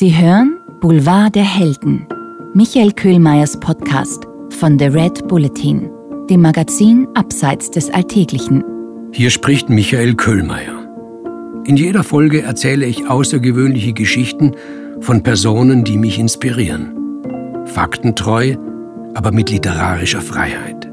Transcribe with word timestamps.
Sie 0.00 0.16
hören 0.16 0.56
Boulevard 0.80 1.34
der 1.34 1.44
Helden, 1.44 2.06
Michael 2.54 2.90
Köhlmeiers 2.92 3.60
Podcast 3.60 4.26
von 4.48 4.78
The 4.78 4.86
Red 4.86 5.28
Bulletin, 5.28 5.90
dem 6.30 6.40
Magazin 6.40 7.06
Abseits 7.12 7.70
des 7.70 7.90
Alltäglichen. 7.90 8.64
Hier 9.12 9.28
spricht 9.28 9.68
Michael 9.68 10.14
Köhlmeier. 10.14 10.88
In 11.66 11.76
jeder 11.76 12.02
Folge 12.02 12.40
erzähle 12.40 12.86
ich 12.86 13.10
außergewöhnliche 13.10 13.92
Geschichten 13.92 14.52
von 15.02 15.22
Personen, 15.22 15.84
die 15.84 15.98
mich 15.98 16.18
inspirieren. 16.18 17.66
Faktentreu, 17.66 18.56
aber 19.12 19.32
mit 19.32 19.50
literarischer 19.50 20.22
Freiheit. 20.22 20.90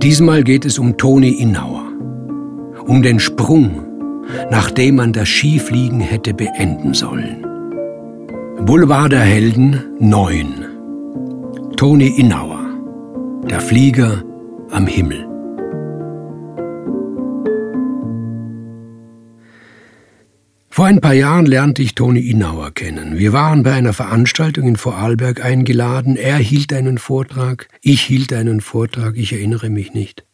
Diesmal 0.00 0.44
geht 0.44 0.64
es 0.64 0.78
um 0.78 0.96
Toni 0.96 1.30
Innauer. 1.30 1.88
Um 2.86 3.02
den 3.02 3.18
Sprung, 3.18 3.82
nachdem 4.48 4.94
man 4.94 5.12
das 5.12 5.28
Skifliegen 5.28 5.98
hätte 5.98 6.34
beenden 6.34 6.94
sollen. 6.94 7.49
Boulevard 8.66 9.10
der 9.10 9.20
Helden 9.20 9.82
9. 10.00 11.72
Toni 11.76 12.08
Innauer. 12.08 12.60
Der 13.48 13.60
Flieger 13.60 14.22
am 14.70 14.86
Himmel. 14.86 15.26
Vor 20.68 20.86
ein 20.86 21.00
paar 21.00 21.14
Jahren 21.14 21.46
lernte 21.46 21.82
ich 21.82 21.94
Toni 21.94 22.20
Innauer 22.20 22.70
kennen. 22.72 23.18
Wir 23.18 23.32
waren 23.32 23.62
bei 23.62 23.72
einer 23.72 23.94
Veranstaltung 23.94 24.68
in 24.68 24.76
Vorarlberg 24.76 25.44
eingeladen. 25.44 26.16
Er 26.16 26.36
hielt 26.36 26.72
einen 26.72 26.98
Vortrag, 26.98 27.68
ich 27.80 28.02
hielt 28.02 28.32
einen 28.32 28.60
Vortrag, 28.60 29.16
ich 29.16 29.32
erinnere 29.32 29.70
mich 29.70 29.94
nicht. 29.94 30.24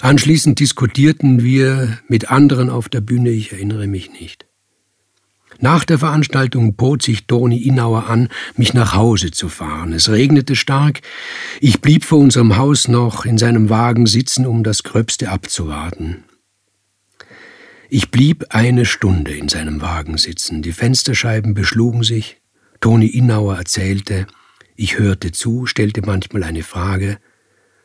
Anschließend 0.00 0.58
diskutierten 0.60 1.42
wir 1.44 1.98
mit 2.08 2.30
anderen 2.30 2.70
auf 2.70 2.88
der 2.88 3.00
Bühne, 3.02 3.30
ich 3.30 3.52
erinnere 3.52 3.86
mich 3.86 4.10
nicht. 4.18 4.46
Nach 5.60 5.84
der 5.84 5.98
Veranstaltung 5.98 6.74
bot 6.74 7.02
sich 7.02 7.26
Toni 7.26 7.58
Innauer 7.58 8.08
an, 8.08 8.28
mich 8.56 8.74
nach 8.74 8.94
Hause 8.94 9.30
zu 9.30 9.48
fahren. 9.48 9.92
Es 9.92 10.08
regnete 10.08 10.56
stark. 10.56 11.00
Ich 11.60 11.80
blieb 11.80 12.04
vor 12.04 12.18
unserem 12.18 12.56
Haus 12.56 12.88
noch 12.88 13.24
in 13.24 13.38
seinem 13.38 13.70
Wagen 13.70 14.06
sitzen, 14.06 14.46
um 14.46 14.64
das 14.64 14.82
Gröbste 14.82 15.30
abzuwarten. 15.30 16.24
Ich 17.88 18.10
blieb 18.10 18.46
eine 18.50 18.86
Stunde 18.86 19.32
in 19.32 19.48
seinem 19.48 19.80
Wagen 19.80 20.18
sitzen. 20.18 20.62
Die 20.62 20.72
Fensterscheiben 20.72 21.54
beschlugen 21.54 22.02
sich. 22.02 22.40
Toni 22.80 23.06
Innauer 23.06 23.56
erzählte. 23.56 24.26
Ich 24.74 24.98
hörte 24.98 25.30
zu, 25.30 25.66
stellte 25.66 26.02
manchmal 26.02 26.42
eine 26.42 26.64
Frage. 26.64 27.18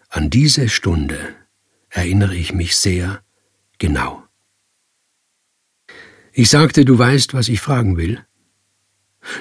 An 0.09 0.31
diese 0.31 0.69
Stunde 0.69 1.19
erinnere 1.89 2.35
ich 2.35 2.53
mich 2.53 2.75
sehr 2.75 3.21
genau. 3.77 4.23
Ich 6.39 6.49
sagte, 6.49 6.85
du 6.85 6.97
weißt, 6.97 7.33
was 7.33 7.49
ich 7.49 7.59
fragen 7.59 7.97
will. 7.97 8.25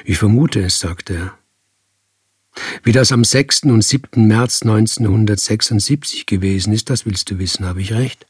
Ich 0.05 0.19
vermute 0.19 0.61
es, 0.65 0.81
sagte 0.81 1.15
er. 1.15 1.39
Wie 2.83 2.91
das 2.91 3.13
am 3.13 3.23
6. 3.23 3.67
und 3.67 3.85
7. 3.85 4.27
März 4.27 4.63
1976 4.63 6.27
gewesen 6.27 6.73
ist, 6.73 6.91
das 6.91 7.07
willst 7.07 7.31
du 7.31 7.39
wissen, 7.39 7.67
habe 7.67 7.81
ich 7.81 7.93
recht? 7.93 8.27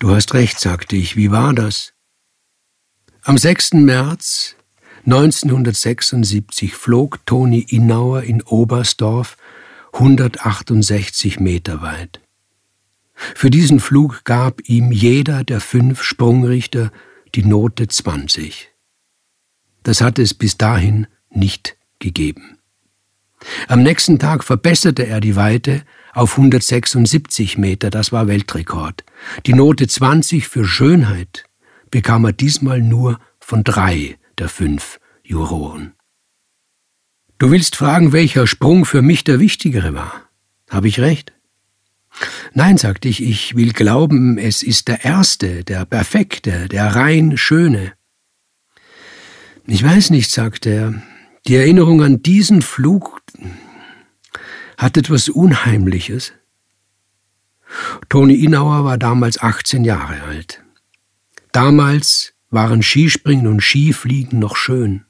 Du 0.00 0.14
hast 0.14 0.34
recht, 0.34 0.60
sagte 0.60 0.96
ich. 0.96 1.16
Wie 1.16 1.30
war 1.30 1.54
das? 1.54 1.94
Am 3.22 3.38
6. 3.38 3.72
März 3.72 4.56
1976 5.06 6.74
flog 6.74 7.24
Toni 7.24 7.60
Innauer 7.60 8.24
in 8.24 8.42
Oberstdorf 8.42 9.38
168 9.94 11.40
Meter 11.40 11.80
weit. 11.80 12.20
Für 13.14 13.48
diesen 13.48 13.80
Flug 13.80 14.24
gab 14.24 14.60
ihm 14.68 14.92
jeder 14.92 15.42
der 15.42 15.62
fünf 15.62 16.02
Sprungrichter 16.02 16.92
die 17.36 17.44
Note 17.44 17.86
20. 17.86 18.70
Das 19.82 20.00
hatte 20.00 20.22
es 20.22 20.32
bis 20.32 20.56
dahin 20.56 21.06
nicht 21.28 21.76
gegeben. 21.98 22.58
Am 23.68 23.82
nächsten 23.82 24.18
Tag 24.18 24.42
verbesserte 24.42 25.06
er 25.06 25.20
die 25.20 25.36
Weite 25.36 25.82
auf 26.14 26.32
176 26.32 27.58
Meter, 27.58 27.90
das 27.90 28.10
war 28.10 28.26
Weltrekord. 28.26 29.04
Die 29.44 29.52
Note 29.52 29.86
20 29.86 30.48
für 30.48 30.64
Schönheit 30.64 31.44
bekam 31.90 32.24
er 32.24 32.32
diesmal 32.32 32.80
nur 32.80 33.20
von 33.38 33.64
drei 33.64 34.18
der 34.38 34.48
fünf 34.48 34.98
Juroren. 35.22 35.92
Du 37.36 37.50
willst 37.50 37.76
fragen, 37.76 38.12
welcher 38.12 38.46
Sprung 38.46 38.86
für 38.86 39.02
mich 39.02 39.24
der 39.24 39.40
wichtigere 39.40 39.92
war. 39.92 40.22
Habe 40.70 40.88
ich 40.88 41.00
recht? 41.00 41.34
Nein, 42.54 42.78
sagte 42.78 43.08
ich, 43.08 43.22
ich 43.22 43.56
will 43.56 43.72
glauben, 43.72 44.38
es 44.38 44.62
ist 44.62 44.88
der 44.88 45.04
erste, 45.04 45.64
der 45.64 45.84
perfekte, 45.84 46.68
der 46.68 46.94
rein 46.94 47.36
schöne. 47.36 47.92
Ich 49.66 49.82
weiß 49.82 50.10
nicht, 50.10 50.30
sagte 50.30 50.70
er, 50.70 51.02
die 51.46 51.56
Erinnerung 51.56 52.02
an 52.02 52.22
diesen 52.22 52.62
Flug 52.62 53.20
hat 54.76 54.96
etwas 54.96 55.28
Unheimliches. 55.28 56.32
Toni 58.08 58.34
Innauer 58.34 58.84
war 58.84 58.98
damals 58.98 59.40
18 59.40 59.84
Jahre 59.84 60.22
alt. 60.22 60.62
Damals 61.52 62.34
waren 62.50 62.82
Skispringen 62.82 63.46
und 63.46 63.60
Skifliegen 63.60 64.38
noch 64.38 64.56
schön. 64.56 65.05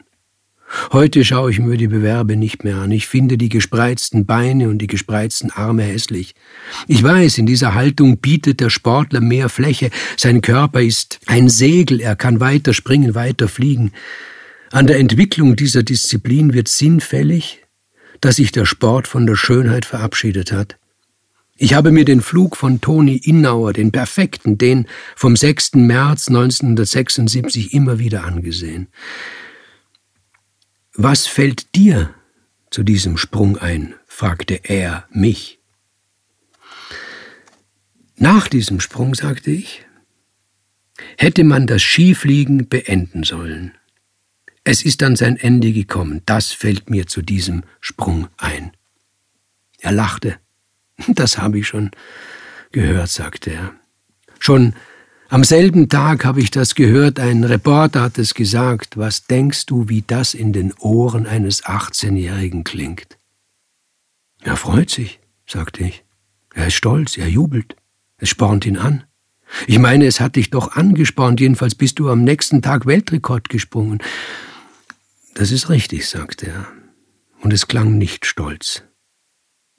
Heute 0.93 1.25
schaue 1.25 1.51
ich 1.51 1.61
mir 1.61 1.77
die 1.77 1.87
Bewerbe 1.87 2.37
nicht 2.37 2.65
mehr 2.65 2.77
an. 2.77 2.91
Ich 2.91 3.07
finde 3.07 3.39
die 3.39 3.49
gespreizten 3.49 4.27
Beine 4.27 4.69
und 4.69 4.79
die 4.79 4.89
gespreizten 4.89 5.51
Arme 5.51 5.85
hässlich. 5.85 6.35
Ich 6.89 7.03
weiß, 7.03 7.39
in 7.39 7.47
dieser 7.47 7.75
Haltung 7.75 8.19
bietet 8.19 8.61
der 8.61 8.71
Sportler 8.71 9.21
mehr 9.21 9.49
Fläche. 9.49 9.91
Sein 10.17 10.43
Körper 10.43 10.83
ist 10.83 11.21
ein 11.27 11.49
Segel, 11.49 12.01
er 12.01 12.17
kann 12.17 12.41
weiter 12.41 12.75
springen, 12.75 13.15
weiter 13.15 13.49
fliegen. 13.49 13.93
An 14.73 14.87
der 14.87 14.99
Entwicklung 14.99 15.55
dieser 15.55 15.85
Disziplin 15.85 16.53
wird 16.53 16.69
sinnfällig, 16.69 17.63
dass 18.21 18.37
sich 18.37 18.51
der 18.51 18.67
Sport 18.67 19.07
von 19.07 19.27
der 19.27 19.37
Schönheit 19.37 19.85
verabschiedet 19.85 20.51
hat. 20.51 20.77
Ich 21.57 21.75
habe 21.75 21.91
mir 21.91 22.05
den 22.05 22.21
Flug 22.21 22.57
von 22.57 22.81
Toni 22.81 23.17
Innauer, 23.17 23.73
den 23.73 23.93
perfekten, 23.93 24.59
den 24.59 24.87
vom 25.15 25.37
6. 25.37 25.77
März 25.77 26.29
1976 26.29 27.73
immer 27.73 27.99
wieder 27.99 28.25
angesehen. 28.25 28.89
Was 30.99 31.27
fällt 31.27 31.75
dir 31.75 32.15
zu 32.71 32.83
diesem 32.83 33.19
Sprung 33.19 33.59
ein? 33.59 33.95
fragte 34.07 34.55
er 34.65 35.07
mich. 35.11 35.59
Nach 38.17 38.49
diesem 38.49 38.81
Sprung, 38.81 39.15
sagte 39.15 39.51
ich, 39.51 39.85
hätte 41.19 41.45
man 41.45 41.67
das 41.67 41.83
Skifliegen 41.83 42.69
beenden 42.71 43.25
sollen. 43.25 43.75
Es 44.65 44.83
ist 44.87 45.03
an 45.03 45.17
sein 45.17 45.37
Ende 45.37 45.73
gekommen. 45.73 46.23
Das 46.25 46.53
fällt 46.53 46.89
mir 46.89 47.07
zu 47.07 47.21
diesem 47.21 47.65
Sprung 47.81 48.29
ein. 48.39 48.73
Er 49.79 49.93
lachte. 49.93 50.39
Das 51.09 51.37
habe 51.37 51.59
ich 51.59 51.67
schon 51.67 51.91
gehört, 52.73 53.11
sagte 53.11 53.51
er. 53.51 53.75
Schon 54.39 54.75
am 55.29 55.45
selben 55.45 55.89
Tag 55.89 56.25
habe 56.25 56.41
ich 56.41 56.51
das 56.51 56.75
gehört, 56.75 57.19
ein 57.19 57.45
Reporter 57.45 58.03
hat 58.03 58.19
es 58.19 58.35
gesagt. 58.35 58.97
Was 58.97 59.27
denkst 59.27 59.67
du, 59.67 59.89
wie 59.89 60.03
das 60.03 60.35
in 60.35 60.53
den 60.53 60.73
Ohren 60.75 61.27
eines 61.27 61.65
18-Jährigen 61.65 62.65
klingt? 62.65 63.19
Er 64.43 64.57
freut 64.57 64.91
sich, 64.91 65.21
sagte 65.47 65.85
ich. 65.85 66.05
Er 66.55 66.69
ist 66.69 66.75
stolz, 66.75 67.19
er 67.19 67.29
jubelt. 67.29 67.77
Es 68.19 68.29
spornt 68.29 68.65
ihn 68.65 68.77
an. 68.77 69.05
Ich 69.67 69.79
meine, 69.79 70.07
es 70.07 70.21
hat 70.21 70.37
dich 70.37 70.51
doch 70.51 70.73
angespornt, 70.77 71.41
jedenfalls 71.41 71.75
bist 71.75 71.99
du 71.99 72.11
am 72.11 72.25
nächsten 72.25 72.63
Tag 72.63 72.87
Weltrekord 72.87 73.49
gesprungen. 73.49 74.03
Das 75.35 75.51
ist 75.51 75.69
richtig, 75.69 76.09
sagte 76.09 76.47
er, 76.47 76.67
und 77.43 77.53
es 77.53 77.69
klang 77.69 77.99
nicht 77.99 78.27
stolz. 78.27 78.83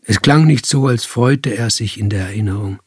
Es 0.04 0.22
klang 0.22 0.46
nicht 0.46 0.66
so, 0.66 0.88
als 0.88 1.06
freute 1.06 1.56
er 1.56 1.70
sich 1.70 2.00
in 2.00 2.10
der 2.10 2.28
Erinnerung. 2.28 2.80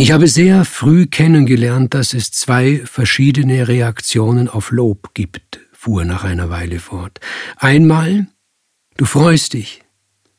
Ich 0.00 0.12
habe 0.12 0.28
sehr 0.28 0.64
früh 0.64 1.04
kennengelernt, 1.04 1.92
dass 1.92 2.14
es 2.14 2.32
zwei 2.32 2.80
verschiedene 2.86 3.68
Reaktionen 3.68 4.48
auf 4.48 4.70
Lob 4.70 5.12
gibt, 5.12 5.60
fuhr 5.74 6.06
nach 6.06 6.24
einer 6.24 6.48
Weile 6.48 6.78
fort. 6.78 7.20
Einmal, 7.56 8.26
du 8.96 9.04
freust 9.04 9.52
dich, 9.52 9.82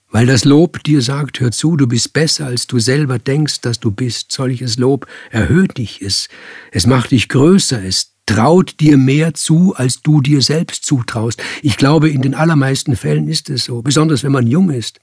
weil 0.09 0.25
das 0.25 0.45
Lob 0.45 0.83
dir 0.83 1.03
sagt, 1.03 1.41
hör 1.41 1.51
zu, 1.51 1.77
du 1.77 1.85
bist 1.85 2.11
besser, 2.11 2.47
als 2.47 2.65
du 2.65 2.79
selber 2.79 3.19
denkst, 3.19 3.61
dass 3.61 3.79
du 3.79 3.91
bist. 3.91 4.31
Solches 4.31 4.79
Lob 4.79 5.05
erhöht 5.29 5.77
dich, 5.77 6.01
es, 6.01 6.27
es 6.71 6.87
macht 6.87 7.11
dich 7.11 7.29
größer, 7.29 7.83
es 7.83 8.15
traut 8.25 8.79
dir 8.79 8.97
mehr 8.97 9.35
zu, 9.35 9.75
als 9.75 10.01
du 10.01 10.21
dir 10.21 10.41
selbst 10.41 10.85
zutraust. 10.85 11.39
Ich 11.61 11.77
glaube, 11.77 12.09
in 12.09 12.23
den 12.23 12.33
allermeisten 12.33 12.95
Fällen 12.95 13.27
ist 13.27 13.47
es 13.51 13.65
so, 13.65 13.83
besonders 13.83 14.23
wenn 14.23 14.31
man 14.31 14.47
jung 14.47 14.71
ist. 14.71 14.99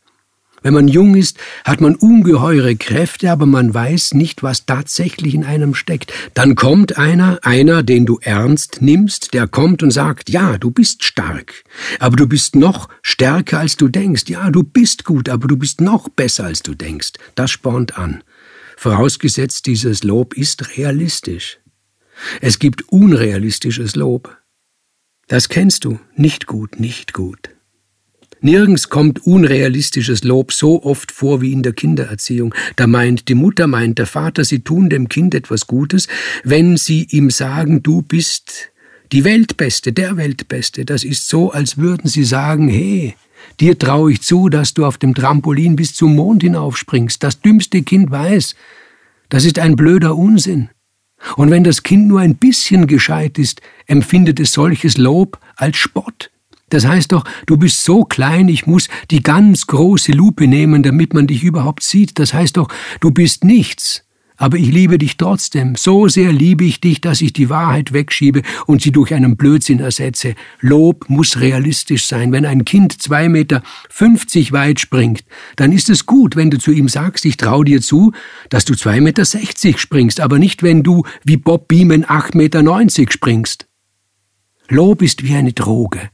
Wenn 0.63 0.75
man 0.75 0.89
jung 0.89 1.15
ist, 1.15 1.39
hat 1.65 1.81
man 1.81 1.95
ungeheure 1.95 2.77
Kräfte, 2.77 3.31
aber 3.31 3.47
man 3.47 3.73
weiß 3.73 4.15
nicht, 4.15 4.43
was 4.43 4.67
tatsächlich 4.67 5.35
in 5.35 5.45
einem 5.45 5.75
steckt. 5.75 6.13
Dann 6.35 6.55
kommt 6.55 6.99
einer, 6.99 7.39
einer, 7.43 7.83
den 7.83 8.07
du 8.07 8.19
ernst 8.21 8.79
nimmst, 8.81 9.35
der 9.35 9.47
kommt 9.47 9.83
und 9.83 9.91
sagt, 9.91 10.31
ja, 10.31 10.59
du 10.59 10.71
bist 10.71 11.05
stark, 11.05 11.65
aber 11.99 12.17
du 12.17 12.27
bist 12.27 12.57
noch 12.57 12.89
stärker, 13.03 13.61
als 13.61 13.77
du 13.77 13.89
denkst. 13.89 14.25
Ja, 14.29 14.51
du 14.51 14.63
bist 14.63 15.05
gut, 15.05 15.29
aber 15.29 15.49
du 15.49 15.57
bist 15.57 15.81
noch 15.81 16.09
besser, 16.09 16.45
als 16.45 16.63
du 16.63 16.75
denkst. 16.75 17.13
Das 17.35 17.51
spornt 17.51 17.99
an. 17.99 18.23
Vorausgesetzt, 18.77 19.67
dieses 19.67 20.05
Lob 20.05 20.35
ist 20.35 20.77
realistisch. 20.77 21.59
Es 22.41 22.59
gibt 22.59 22.89
unrealistisches 22.89 23.97
Lob. 23.97 24.37
Das 25.29 25.49
kennst 25.49 25.85
du. 25.85 26.01
Nicht 26.17 26.47
gut, 26.47 26.81
nicht 26.81 27.13
gut. 27.13 27.51
Nirgends 28.41 28.89
kommt 28.89 29.27
unrealistisches 29.27 30.23
Lob 30.23 30.53
so 30.53 30.83
oft 30.83 31.11
vor 31.11 31.41
wie 31.41 31.53
in 31.53 31.63
der 31.63 31.73
Kindererziehung. 31.73 32.55
Da 32.77 32.87
meint 32.87 33.29
die 33.29 33.35
Mutter, 33.35 33.67
meint 33.67 33.99
der 33.99 34.07
Vater, 34.07 34.45
sie 34.45 34.61
tun 34.61 34.89
dem 34.89 35.09
Kind 35.09 35.35
etwas 35.35 35.67
Gutes, 35.67 36.07
wenn 36.45 36.77
sie 36.77 37.07
ihm 37.11 37.31
sagen, 37.31 37.83
du 37.83 38.03
bist 38.03 38.71
die 39.13 39.25
Weltbeste, 39.25 39.93
der 39.93 40.17
Weltbeste. 40.17 40.85
Das 40.85 41.05
ist 41.05 41.29
so, 41.29 41.51
als 41.51 41.79
würden 41.79 42.09
sie 42.09 42.25
sagen, 42.25 42.69
hey, 42.69 43.15
dir 43.59 43.79
traue 43.79 44.13
ich 44.13 44.23
zu, 44.23 44.49
dass 44.49 44.75
du 44.75 44.85
auf 44.85 44.99
dem 44.99 45.15
Trampolin 45.15 45.77
bis 45.77 45.95
zum 45.95 46.15
Mond 46.15 46.43
hinaufspringst. 46.43 47.23
Das 47.23 47.41
dümmste 47.41 47.83
Kind 47.83 48.11
weiß, 48.11 48.55
das 49.29 49.45
ist 49.45 49.59
ein 49.59 49.77
blöder 49.77 50.17
Unsinn. 50.17 50.71
Und 51.37 51.51
wenn 51.51 51.65
das 51.65 51.83
Kind 51.83 52.07
nur 52.07 52.21
ein 52.21 52.37
bisschen 52.37 52.87
gescheit 52.87 53.39
ist, 53.39 53.61
empfindet 53.87 54.39
es 54.39 54.53
solches 54.53 54.97
Lob 54.97 55.41
als 55.57 55.77
Spott. 55.77 56.31
Das 56.71 56.87
heißt 56.87 57.13
doch, 57.13 57.25
du 57.47 57.57
bist 57.57 57.85
so 57.85 58.05
klein, 58.05 58.49
ich 58.49 58.67
muss 58.67 58.89
die 59.11 59.23
ganz 59.23 59.67
große 59.67 60.13
Lupe 60.13 60.47
nehmen, 60.47 60.83
damit 60.83 61.15
man 61.15 61.27
dich 61.27 61.45
überhaupt 61.45 61.83
sieht. 61.83 62.19
Das 62.19 62.35
heißt 62.35 62.57
doch, 62.57 62.69
du 63.01 63.11
bist 63.11 63.45
nichts. 63.45 64.05
Aber 64.41 64.57
ich 64.57 64.71
liebe 64.71 64.99
dich 64.99 65.17
trotzdem. 65.17 65.75
So 65.75 66.07
sehr 66.07 66.33
liebe 66.33 66.65
ich 66.65 66.81
dich, 66.81 67.01
dass 67.01 67.23
ich 67.23 67.33
die 67.33 67.51
Wahrheit 67.51 67.93
wegschiebe 67.93 68.43
und 68.67 68.81
sie 68.81 68.93
durch 68.93 69.13
einen 69.13 69.37
Blödsinn 69.37 69.81
ersetze. 69.81 70.37
Lob 70.61 71.11
muss 71.11 71.41
realistisch 71.41 72.07
sein. 72.07 72.31
Wenn 72.31 72.47
ein 72.47 72.65
Kind 72.65 73.03
zwei 73.03 73.29
Meter 73.29 73.65
fünfzig 73.91 74.53
weit 74.53 74.79
springt, 74.79 75.25
dann 75.57 75.73
ist 75.73 75.91
es 75.91 76.07
gut, 76.07 76.37
wenn 76.37 76.51
du 76.51 76.59
zu 76.59 76.71
ihm 76.71 76.89
sagst, 76.89 77.25
ich 77.25 77.37
trau 77.37 77.65
dir 77.65 77.83
zu, 77.83 78.13
dass 78.49 78.65
du 78.65 78.77
zwei 78.77 79.01
Meter 79.01 79.25
sechzig 79.25 79.81
springst, 79.81 80.21
aber 80.21 80.39
nicht, 80.39 80.63
wenn 80.63 80.85
du 80.85 81.03
wie 81.25 81.37
Bob 81.37 81.67
Beeman 81.67 82.05
acht 82.07 82.37
Meter 82.37 82.63
neunzig 82.63 83.13
springst. 83.13 83.67
Lob 84.69 85.03
ist 85.03 85.25
wie 85.25 85.35
eine 85.35 85.53
Droge. 85.53 86.11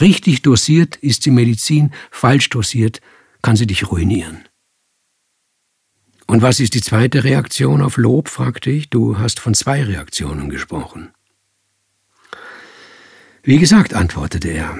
Richtig 0.00 0.42
dosiert 0.42 0.96
ist 0.96 1.22
sie 1.22 1.30
Medizin, 1.30 1.92
falsch 2.10 2.48
dosiert 2.50 3.00
kann 3.42 3.56
sie 3.56 3.66
dich 3.66 3.90
ruinieren. 3.90 4.44
Und 6.26 6.40
was 6.40 6.60
ist 6.60 6.74
die 6.74 6.80
zweite 6.80 7.24
Reaktion 7.24 7.82
auf 7.82 7.98
Lob? 7.98 8.28
fragte 8.28 8.70
ich. 8.70 8.88
Du 8.88 9.18
hast 9.18 9.38
von 9.38 9.52
zwei 9.52 9.84
Reaktionen 9.84 10.48
gesprochen. 10.48 11.12
Wie 13.42 13.58
gesagt, 13.58 13.92
antwortete 13.92 14.48
er, 14.48 14.78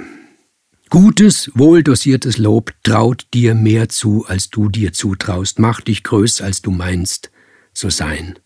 Gutes, 0.89 1.51
wohldosiertes 1.55 2.39
Lob 2.39 2.73
traut 2.83 3.27
dir 3.35 3.55
mehr 3.55 3.89
zu, 3.89 4.25
als 4.27 4.49
du 4.49 4.69
dir 4.69 4.93
zutraust, 4.93 5.59
macht 5.59 5.89
dich 5.89 6.05
größer, 6.05 6.45
als 6.45 6.63
du 6.63 6.71
meinst 6.71 7.31
zu 7.73 7.91
sein. 7.91 8.39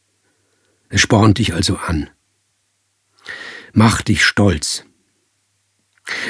Es 0.88 1.00
spornt 1.00 1.38
dich 1.38 1.54
also 1.54 1.76
an. 1.76 2.10
Macht 3.72 4.08
dich 4.08 4.24
stolz. 4.24 4.84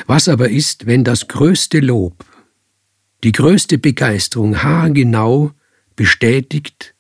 Was 0.06 0.28
aber 0.28 0.48
ist, 0.48 0.86
wenn 0.86 1.04
das 1.04 1.28
größte 1.28 1.80
Lob, 1.80 2.25
die 3.25 3.32
größte 3.32 3.78
Begeisterung 3.78 4.62
haargenau 4.62 5.52
bestätigt, 5.96 6.94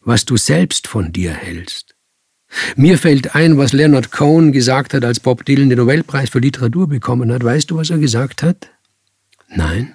was 0.00 0.24
du 0.24 0.36
selbst 0.36 0.86
von 0.86 1.12
dir 1.12 1.32
hältst? 1.32 1.94
Mir 2.76 2.98
fällt 2.98 3.34
ein, 3.34 3.58
was 3.58 3.72
Leonard 3.72 4.12
Cohen 4.12 4.52
gesagt 4.52 4.94
hat, 4.94 5.04
als 5.04 5.20
Bob 5.20 5.44
Dylan 5.44 5.70
den 5.70 5.78
Nobelpreis 5.78 6.30
für 6.30 6.38
Literatur 6.38 6.88
bekommen 6.88 7.32
hat. 7.32 7.42
Weißt 7.42 7.70
du, 7.70 7.76
was 7.76 7.90
er 7.90 7.98
gesagt 7.98 8.42
hat? 8.42 8.70
Nein. 9.48 9.94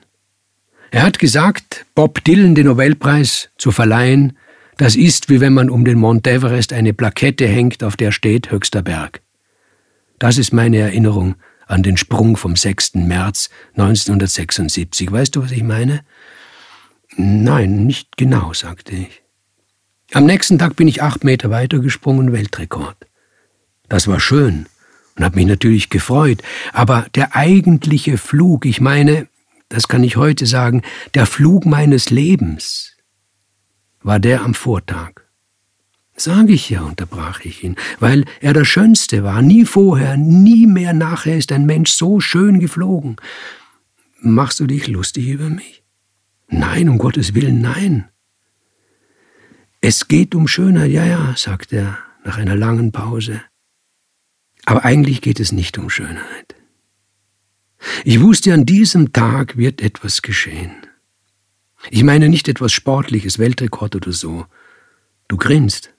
Er 0.92 1.04
hat 1.04 1.20
gesagt, 1.20 1.86
Bob 1.96 2.24
Dylan 2.24 2.56
den 2.56 2.66
Nobelpreis 2.66 3.50
zu 3.58 3.72
verleihen, 3.72 4.38
das 4.78 4.96
ist 4.96 5.30
wie 5.30 5.40
wenn 5.40 5.54
man 5.54 5.70
um 5.70 5.86
den 5.86 6.00
Mount 6.00 6.26
Everest 6.26 6.74
eine 6.74 6.94
Plakette 6.94 7.48
hängt, 7.48 7.84
auf 7.84 7.98
der 7.98 8.12
steht 8.12 8.50
höchster 8.50 8.82
Berg. 8.82 9.22
Das 10.20 10.38
ist 10.38 10.52
meine 10.52 10.78
Erinnerung 10.78 11.36
an 11.70 11.84
den 11.84 11.98
Sprung 11.98 12.36
vom 12.36 12.56
6. 12.56 12.96
März 12.96 13.50
1976. 13.78 15.12
Weißt 15.12 15.36
du, 15.36 15.44
was 15.44 15.52
ich 15.52 15.64
meine? 15.64 16.04
Nein, 17.16 17.86
nicht 17.86 18.18
genau, 18.18 18.54
sagte 18.54 18.96
ich. 18.96 19.22
Am 20.14 20.26
nächsten 20.26 20.58
Tag 20.58 20.76
bin 20.76 20.88
ich 20.88 21.04
acht 21.04 21.24
Meter 21.24 21.52
weiter 21.52 21.80
gesprungen, 21.80 22.34
Weltrekord. 22.34 22.98
Das 23.88 24.08
war 24.08 24.20
schön 24.20 24.66
und 25.16 25.24
hat 25.24 25.36
mich 25.36 25.46
natürlich 25.46 25.90
gefreut, 25.90 26.42
aber 26.74 27.06
der 27.14 27.36
eigentliche 27.36 28.18
Flug, 28.18 28.66
ich 28.66 28.82
meine, 28.82 29.28
das 29.70 29.88
kann 29.88 30.04
ich 30.04 30.18
heute 30.18 30.48
sagen, 30.48 30.82
der 31.14 31.28
Flug 31.28 31.66
meines 31.66 32.10
Lebens 32.10 32.96
war 34.02 34.20
der 34.20 34.42
am 34.42 34.56
Vortag. 34.56 35.29
Sage 36.20 36.52
ich 36.52 36.70
ja, 36.70 36.82
unterbrach 36.82 37.46
ich 37.46 37.64
ihn, 37.64 37.78
weil 38.02 38.26
er 38.42 38.52
der 38.52 38.66
Schönste 38.66 39.24
war. 39.24 39.42
Nie 39.42 39.64
vorher, 39.64 40.18
nie 40.18 40.68
mehr 40.68 40.92
nachher 40.92 41.38
ist 41.38 41.54
ein 41.54 41.66
Mensch 41.66 41.92
so 41.92 42.20
schön 42.20 42.60
geflogen. 42.60 43.16
Machst 44.20 44.60
du 44.60 44.68
dich 44.68 44.88
lustig 44.88 45.30
über 45.30 45.50
mich? 45.50 45.82
Nein, 46.50 46.90
um 46.90 46.98
Gottes 46.98 47.36
Willen, 47.36 47.62
nein. 47.62 48.10
Es 49.80 50.10
geht 50.10 50.36
um 50.36 50.50
Schönheit, 50.50 50.92
ja, 50.92 51.06
ja, 51.06 51.36
sagt 51.38 51.72
er 51.72 51.98
nach 52.26 52.38
einer 52.38 52.58
langen 52.58 52.92
Pause. 52.92 53.42
Aber 54.66 54.84
eigentlich 54.84 55.22
geht 55.22 55.40
es 55.40 55.54
nicht 55.54 55.78
um 55.78 55.90
Schönheit. 55.90 56.54
Ich 58.04 58.20
wusste, 58.20 58.54
an 58.54 58.66
diesem 58.66 59.14
Tag 59.14 59.56
wird 59.56 59.82
etwas 59.82 60.22
geschehen. 60.22 60.76
Ich 61.92 62.04
meine 62.04 62.28
nicht 62.28 62.50
etwas 62.50 62.74
Sportliches, 62.74 63.40
Weltrekord 63.40 63.96
oder 63.96 64.12
so. 64.12 64.48
Du 65.30 65.38
grinst. 65.38 65.94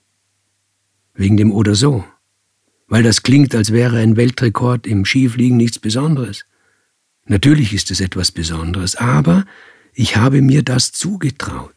Wegen 1.14 1.36
dem 1.36 1.52
oder 1.52 1.74
so. 1.74 2.04
Weil 2.88 3.02
das 3.02 3.22
klingt, 3.22 3.54
als 3.54 3.72
wäre 3.72 3.98
ein 3.98 4.16
Weltrekord 4.16 4.86
im 4.86 5.04
Skifliegen 5.04 5.56
nichts 5.56 5.78
Besonderes. 5.78 6.44
Natürlich 7.26 7.72
ist 7.72 7.90
es 7.90 8.00
etwas 8.00 8.32
Besonderes, 8.32 8.96
aber 8.96 9.44
ich 9.94 10.16
habe 10.16 10.42
mir 10.42 10.62
das 10.62 10.92
zugetraut. 10.92 11.74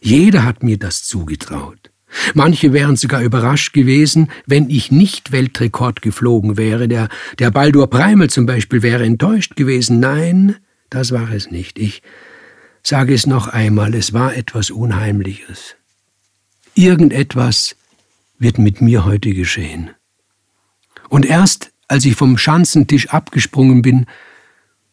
Jeder 0.00 0.44
hat 0.44 0.62
mir 0.62 0.78
das 0.78 1.04
zugetraut. 1.04 1.90
Manche 2.34 2.72
wären 2.72 2.96
sogar 2.96 3.22
überrascht 3.22 3.72
gewesen, 3.72 4.30
wenn 4.46 4.68
ich 4.68 4.90
nicht 4.90 5.32
Weltrekord 5.32 6.02
geflogen 6.02 6.56
wäre. 6.56 6.86
Der, 6.86 7.08
der 7.38 7.50
Baldur 7.50 7.88
Preimel 7.88 8.28
zum 8.28 8.46
Beispiel 8.46 8.82
wäre 8.82 9.04
enttäuscht 9.04 9.56
gewesen. 9.56 10.00
Nein, 10.00 10.56
das 10.90 11.12
war 11.12 11.32
es 11.32 11.50
nicht. 11.50 11.78
Ich 11.78 12.02
sage 12.82 13.14
es 13.14 13.26
noch 13.26 13.48
einmal, 13.48 13.94
es 13.94 14.12
war 14.12 14.36
etwas 14.36 14.70
Unheimliches. 14.70 15.76
Irgendetwas 16.74 17.76
wird 18.42 18.58
mit 18.58 18.80
mir 18.80 19.04
heute 19.04 19.32
geschehen. 19.32 19.90
Und 21.08 21.24
erst 21.24 21.72
als 21.88 22.04
ich 22.04 22.16
vom 22.16 22.38
Schanzentisch 22.38 23.10
abgesprungen 23.10 23.82
bin, 23.82 24.06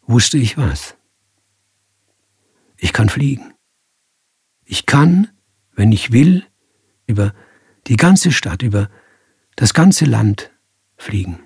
wusste 0.05 0.37
ich 0.37 0.57
was. 0.57 0.95
Ich 2.77 2.93
kann 2.93 3.09
fliegen. 3.09 3.53
Ich 4.65 4.85
kann, 4.85 5.29
wenn 5.73 5.91
ich 5.91 6.11
will, 6.11 6.45
über 7.07 7.33
die 7.87 7.95
ganze 7.95 8.31
Stadt, 8.31 8.61
über 8.61 8.89
das 9.55 9.73
ganze 9.73 10.05
Land 10.05 10.51
fliegen. 10.97 11.39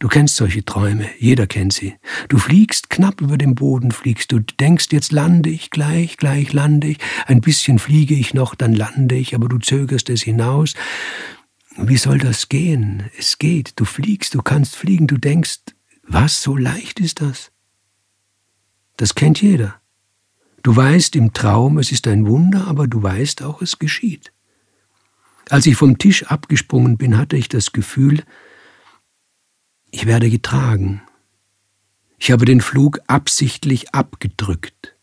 Du 0.00 0.08
kennst 0.08 0.36
solche 0.36 0.64
Träume, 0.64 1.10
jeder 1.18 1.46
kennt 1.46 1.74
sie. 1.74 1.94
Du 2.28 2.38
fliegst 2.38 2.88
knapp 2.88 3.20
über 3.20 3.36
dem 3.36 3.54
Boden, 3.54 3.92
fliegst 3.92 4.32
du, 4.32 4.40
denkst, 4.40 4.86
jetzt 4.92 5.12
lande 5.12 5.50
ich 5.50 5.68
gleich, 5.68 6.16
gleich 6.16 6.54
lande 6.54 6.88
ich, 6.88 6.98
ein 7.26 7.42
bisschen 7.42 7.78
fliege 7.78 8.14
ich 8.14 8.32
noch, 8.32 8.54
dann 8.54 8.72
lande 8.72 9.14
ich, 9.14 9.34
aber 9.34 9.50
du 9.50 9.58
zögerst 9.58 10.08
es 10.08 10.22
hinaus. 10.22 10.72
Wie 11.76 11.98
soll 11.98 12.16
das 12.16 12.48
gehen? 12.48 13.10
Es 13.18 13.36
geht, 13.36 13.74
du 13.76 13.84
fliegst, 13.84 14.34
du 14.34 14.40
kannst 14.40 14.74
fliegen, 14.74 15.06
du 15.06 15.18
denkst, 15.18 15.58
was, 16.02 16.42
so 16.42 16.56
leicht 16.56 16.98
ist 16.98 17.20
das? 17.20 17.52
Das 18.96 19.14
kennt 19.14 19.42
jeder. 19.42 19.82
Du 20.62 20.74
weißt 20.74 21.14
im 21.14 21.34
Traum, 21.34 21.76
es 21.76 21.92
ist 21.92 22.06
ein 22.06 22.26
Wunder, 22.26 22.68
aber 22.68 22.86
du 22.86 23.02
weißt 23.02 23.42
auch, 23.42 23.60
es 23.60 23.78
geschieht. 23.78 24.32
Als 25.50 25.66
ich 25.66 25.76
vom 25.76 25.98
Tisch 25.98 26.24
abgesprungen 26.24 26.96
bin, 26.96 27.18
hatte 27.18 27.36
ich 27.36 27.50
das 27.50 27.72
Gefühl, 27.72 28.22
ich 29.90 30.06
werde 30.06 30.30
getragen. 30.30 31.02
Ich 32.18 32.30
habe 32.30 32.44
den 32.44 32.60
Flug 32.60 33.00
absichtlich 33.06 33.94
abgedrückt. 33.94 34.94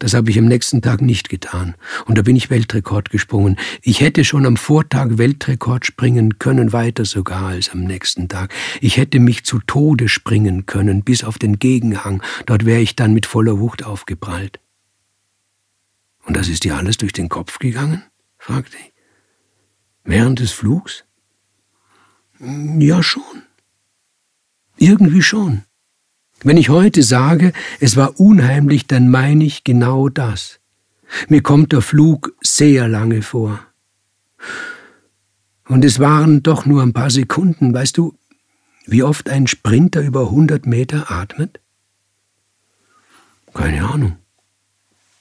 Das 0.00 0.14
habe 0.14 0.30
ich 0.30 0.38
am 0.38 0.46
nächsten 0.46 0.80
Tag 0.80 1.02
nicht 1.02 1.28
getan. 1.28 1.74
Und 2.06 2.16
da 2.16 2.22
bin 2.22 2.34
ich 2.34 2.48
Weltrekord 2.48 3.10
gesprungen. 3.10 3.58
Ich 3.82 4.00
hätte 4.00 4.24
schon 4.24 4.46
am 4.46 4.56
Vortag 4.56 5.18
Weltrekord 5.18 5.84
springen 5.84 6.38
können, 6.38 6.72
weiter 6.72 7.04
sogar 7.04 7.48
als 7.48 7.68
am 7.68 7.84
nächsten 7.84 8.28
Tag. 8.28 8.54
Ich 8.80 8.96
hätte 8.96 9.20
mich 9.20 9.44
zu 9.44 9.60
Tode 9.60 10.08
springen 10.08 10.64
können, 10.64 11.04
bis 11.04 11.22
auf 11.22 11.38
den 11.38 11.58
Gegenhang. 11.58 12.22
Dort 12.46 12.64
wäre 12.64 12.80
ich 12.80 12.96
dann 12.96 13.12
mit 13.12 13.26
voller 13.26 13.58
Wucht 13.58 13.84
aufgeprallt. 13.84 14.58
Und 16.24 16.34
das 16.34 16.48
ist 16.48 16.64
dir 16.64 16.76
alles 16.76 16.96
durch 16.96 17.12
den 17.12 17.28
Kopf 17.28 17.58
gegangen? 17.58 18.02
fragte 18.38 18.78
ich. 18.78 18.92
Während 20.04 20.38
des 20.38 20.52
Flugs? 20.52 21.04
Ja, 22.38 23.02
schon. 23.02 23.42
Irgendwie 24.80 25.20
schon. 25.20 25.62
Wenn 26.42 26.56
ich 26.56 26.70
heute 26.70 27.02
sage, 27.02 27.52
es 27.80 27.96
war 27.96 28.18
unheimlich, 28.18 28.86
dann 28.86 29.10
meine 29.10 29.44
ich 29.44 29.62
genau 29.62 30.08
das. 30.08 30.58
Mir 31.28 31.42
kommt 31.42 31.72
der 31.72 31.82
Flug 31.82 32.34
sehr 32.40 32.88
lange 32.88 33.20
vor. 33.20 33.60
Und 35.68 35.84
es 35.84 35.98
waren 36.00 36.42
doch 36.42 36.64
nur 36.64 36.82
ein 36.82 36.94
paar 36.94 37.10
Sekunden, 37.10 37.74
weißt 37.74 37.98
du, 37.98 38.16
wie 38.86 39.02
oft 39.02 39.28
ein 39.28 39.46
Sprinter 39.46 40.00
über 40.00 40.22
100 40.22 40.64
Meter 40.64 41.10
atmet? 41.10 41.60
Keine 43.52 43.86
Ahnung. 43.86 44.16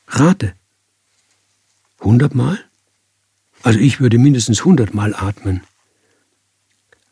Rate. 0.07 0.53
100 1.99 2.33
Mal? 2.33 2.57
Also 3.61 3.77
ich 3.77 3.99
würde 3.99 4.19
mindestens 4.19 4.59
100 4.59 4.93
Mal 4.93 5.13
atmen. 5.13 5.61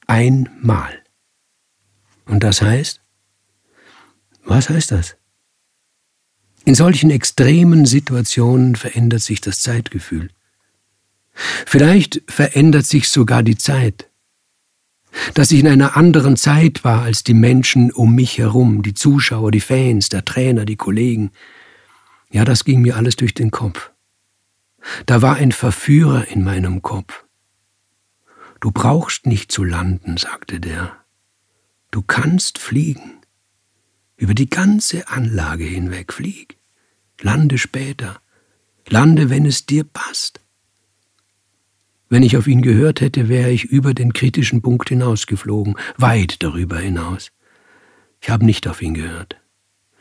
Einmal. 0.07 1.03
Und 2.27 2.43
das 2.43 2.61
heißt? 2.61 3.01
Was 4.43 4.69
heißt 4.69 4.91
das? 4.91 5.17
In 6.65 6.75
solchen 6.75 7.11
extremen 7.11 7.85
Situationen 7.85 8.75
verändert 8.75 9.21
sich 9.21 9.41
das 9.41 9.61
Zeitgefühl. 9.61 10.29
Vielleicht 11.65 12.21
verändert 12.27 12.85
sich 12.85 13.09
sogar 13.09 13.43
die 13.43 13.57
Zeit. 13.57 14.09
Dass 15.33 15.51
ich 15.51 15.59
in 15.59 15.67
einer 15.67 15.95
anderen 15.95 16.35
Zeit 16.35 16.83
war 16.83 17.03
als 17.03 17.23
die 17.23 17.33
Menschen 17.33 17.91
um 17.91 18.13
mich 18.13 18.37
herum, 18.37 18.83
die 18.83 18.93
Zuschauer, 18.93 19.51
die 19.51 19.61
Fans, 19.61 20.09
der 20.09 20.25
Trainer, 20.25 20.65
die 20.65 20.75
Kollegen. 20.75 21.31
Ja, 22.29 22.43
das 22.43 22.65
ging 22.65 22.81
mir 22.81 22.97
alles 22.97 23.15
durch 23.15 23.33
den 23.33 23.51
Kopf. 23.51 23.91
Da 25.05 25.21
war 25.21 25.37
ein 25.37 25.51
Verführer 25.51 26.27
in 26.27 26.43
meinem 26.43 26.81
Kopf. 26.81 27.23
Du 28.59 28.71
brauchst 28.71 29.25
nicht 29.25 29.51
zu 29.51 29.63
landen, 29.63 30.17
sagte 30.17 30.59
der. 30.59 31.06
Du 31.97 32.03
kannst 32.03 32.59
fliegen. 32.59 33.21
Über 34.17 34.35
die 34.35 34.51
ganze 34.51 35.07
Anlage 35.07 35.63
hinweg 35.63 36.13
flieg. 36.13 36.59
Lande 37.21 37.57
später. 37.57 38.21
Lande, 38.87 39.31
wenn 39.31 39.47
es 39.47 39.65
dir 39.65 39.83
passt. 39.83 40.39
Wenn 42.07 42.21
ich 42.21 42.37
auf 42.37 42.45
ihn 42.45 42.61
gehört 42.61 43.01
hätte, 43.01 43.29
wäre 43.29 43.49
ich 43.49 43.63
über 43.63 43.95
den 43.95 44.13
kritischen 44.13 44.61
Punkt 44.61 44.89
hinausgeflogen, 44.89 45.75
weit 45.97 46.43
darüber 46.43 46.77
hinaus. 46.77 47.31
Ich 48.21 48.29
habe 48.29 48.45
nicht 48.45 48.67
auf 48.67 48.83
ihn 48.83 48.93
gehört. 48.93 49.41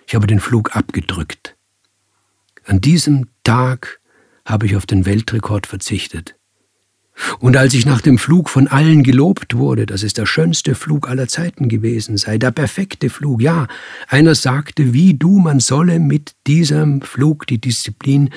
Ich 0.06 0.14
habe 0.14 0.26
den 0.26 0.40
Flug 0.40 0.76
abgedrückt. 0.76 1.56
An 2.66 2.82
diesem 2.82 3.28
Tag 3.42 4.02
habe 4.44 4.66
ich 4.66 4.76
auf 4.76 4.84
den 4.84 5.06
Weltrekord 5.06 5.66
verzichtet. 5.66 6.36
Und 7.38 7.56
als 7.56 7.72
ich 7.72 7.86
nach 7.86 8.00
dem 8.00 8.18
Flug 8.18 8.50
von 8.50 8.68
allen 8.68 9.02
gelobt 9.02 9.56
wurde, 9.56 9.86
dass 9.86 10.02
es 10.02 10.12
der 10.12 10.26
schönste 10.26 10.74
Flug 10.74 11.08
aller 11.08 11.28
Zeiten 11.28 11.68
gewesen 11.68 12.18
sei, 12.18 12.36
der 12.36 12.50
perfekte 12.50 13.08
Flug, 13.08 13.40
ja, 13.40 13.68
einer 14.08 14.34
sagte, 14.34 14.92
wie 14.92 15.14
du, 15.14 15.38
man 15.38 15.60
solle 15.60 15.98
mit 15.98 16.34
diesem 16.46 17.00
Flug 17.00 17.46
die 17.46 17.60
Disziplin 17.60 18.30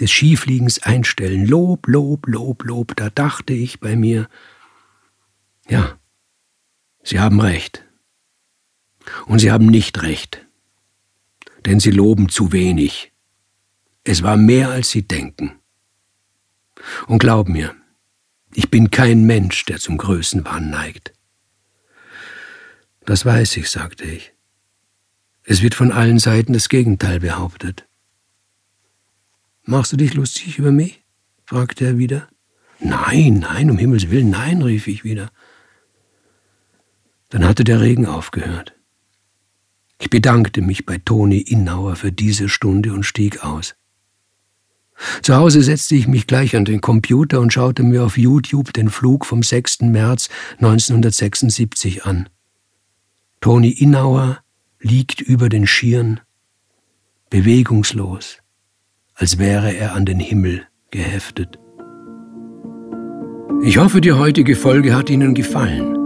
des 0.00 0.10
Skifliegens 0.10 0.82
einstellen. 0.82 1.46
Lob, 1.46 1.86
Lob, 1.86 2.26
Lob, 2.26 2.64
Lob, 2.64 2.96
da 2.96 3.10
dachte 3.10 3.52
ich 3.52 3.80
bei 3.80 3.96
mir, 3.96 4.28
ja, 5.68 5.98
Sie 7.04 7.20
haben 7.20 7.40
recht. 7.40 7.84
Und 9.26 9.40
Sie 9.40 9.50
haben 9.50 9.66
nicht 9.66 10.02
recht, 10.02 10.46
denn 11.66 11.80
Sie 11.80 11.90
loben 11.90 12.28
zu 12.28 12.52
wenig. 12.52 13.12
Es 14.04 14.22
war 14.22 14.36
mehr, 14.36 14.70
als 14.70 14.90
Sie 14.90 15.06
denken. 15.06 15.52
Und 17.06 17.18
glaub 17.18 17.48
mir, 17.48 17.74
ich 18.54 18.70
bin 18.70 18.90
kein 18.90 19.24
Mensch, 19.24 19.64
der 19.64 19.78
zum 19.78 19.98
Größenwahn 19.98 20.70
neigt. 20.70 21.12
Das 23.04 23.24
weiß 23.24 23.56
ich, 23.56 23.70
sagte 23.70 24.04
ich. 24.04 24.32
Es 25.44 25.62
wird 25.62 25.74
von 25.74 25.90
allen 25.90 26.18
Seiten 26.18 26.52
das 26.52 26.68
Gegenteil 26.68 27.20
behauptet. 27.20 27.86
Machst 29.64 29.92
du 29.92 29.96
dich 29.96 30.14
lustig 30.14 30.58
über 30.58 30.70
mich? 30.70 31.02
fragte 31.44 31.84
er 31.84 31.98
wieder. 31.98 32.28
Nein, 32.78 33.40
nein, 33.40 33.70
um 33.70 33.78
Himmels 33.78 34.10
willen, 34.10 34.30
nein, 34.30 34.62
rief 34.62 34.86
ich 34.86 35.04
wieder. 35.04 35.30
Dann 37.30 37.44
hatte 37.44 37.64
der 37.64 37.80
Regen 37.80 38.06
aufgehört. 38.06 38.74
Ich 39.98 40.10
bedankte 40.10 40.62
mich 40.62 40.84
bei 40.84 40.98
Toni 40.98 41.38
Innauer 41.38 41.96
für 41.96 42.12
diese 42.12 42.48
Stunde 42.48 42.92
und 42.92 43.04
stieg 43.04 43.44
aus. 43.44 43.74
Zu 45.22 45.36
Hause 45.36 45.62
setzte 45.62 45.94
ich 45.94 46.06
mich 46.06 46.26
gleich 46.26 46.56
an 46.56 46.64
den 46.64 46.80
Computer 46.80 47.40
und 47.40 47.52
schaute 47.52 47.82
mir 47.82 48.04
auf 48.04 48.18
YouTube 48.18 48.72
den 48.72 48.90
Flug 48.90 49.26
vom 49.26 49.42
6. 49.42 49.82
März 49.82 50.28
1976 50.58 52.04
an. 52.04 52.28
Toni 53.40 53.70
Innauer 53.70 54.38
liegt 54.80 55.20
über 55.20 55.48
den 55.48 55.66
Schieren, 55.66 56.20
bewegungslos, 57.30 58.38
als 59.14 59.38
wäre 59.38 59.74
er 59.74 59.94
an 59.94 60.04
den 60.04 60.20
Himmel 60.20 60.66
geheftet. 60.90 61.58
Ich 63.64 63.78
hoffe, 63.78 64.00
die 64.00 64.12
heutige 64.12 64.56
Folge 64.56 64.94
hat 64.94 65.08
Ihnen 65.08 65.34
gefallen. 65.34 65.96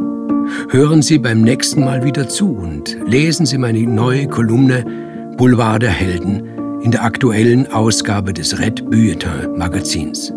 Hören 0.70 1.02
Sie 1.02 1.18
beim 1.18 1.40
nächsten 1.42 1.84
Mal 1.84 2.04
wieder 2.04 2.28
zu 2.28 2.54
und 2.54 2.96
lesen 3.06 3.46
Sie 3.46 3.58
meine 3.58 3.80
neue 3.80 4.28
Kolumne 4.28 5.34
Boulevard 5.36 5.82
der 5.82 5.90
Helden 5.90 6.55
in 6.82 6.90
der 6.90 7.04
aktuellen 7.04 7.66
Ausgabe 7.72 8.32
des 8.32 8.58
Red 8.58 8.84
Bulletin 8.90 9.56
Magazins. 9.56 10.32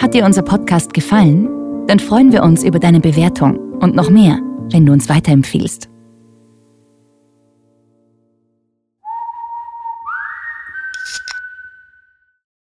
Hat 0.00 0.14
dir 0.14 0.24
unser 0.24 0.42
Podcast 0.42 0.94
gefallen? 0.94 1.48
Dann 1.86 1.98
freuen 1.98 2.32
wir 2.32 2.42
uns 2.42 2.64
über 2.64 2.78
deine 2.78 3.00
Bewertung 3.00 3.58
und 3.80 3.94
noch 3.94 4.10
mehr, 4.10 4.38
wenn 4.70 4.86
du 4.86 4.92
uns 4.92 5.08
weiterempfiehlst. 5.08 5.88